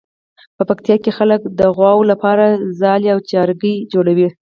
په 0.57 0.63
پکتیکا 0.69 1.01
کې 1.03 1.11
خلک 1.17 1.41
د 1.59 1.61
غواوو 1.75 2.09
لپاره 2.11 2.45
څالې 2.79 3.09
او 3.13 3.19
جارګې 3.31 3.73
جوړوي. 3.93 4.29